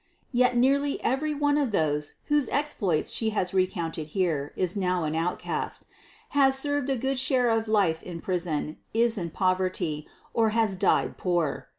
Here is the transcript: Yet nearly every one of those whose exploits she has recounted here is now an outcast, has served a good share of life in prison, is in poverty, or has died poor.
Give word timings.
Yet 0.31 0.57
nearly 0.57 0.99
every 1.03 1.35
one 1.35 1.59
of 1.59 1.69
those 1.71 2.13
whose 2.25 2.49
exploits 2.49 3.11
she 3.11 3.29
has 3.37 3.53
recounted 3.53 4.07
here 4.17 4.51
is 4.55 4.75
now 4.75 5.03
an 5.03 5.13
outcast, 5.13 5.85
has 6.29 6.57
served 6.57 6.89
a 6.89 6.97
good 6.97 7.19
share 7.19 7.51
of 7.51 7.67
life 7.67 8.01
in 8.01 8.19
prison, 8.19 8.77
is 8.95 9.15
in 9.15 9.29
poverty, 9.29 10.07
or 10.33 10.49
has 10.57 10.75
died 10.75 11.19
poor. 11.19 11.67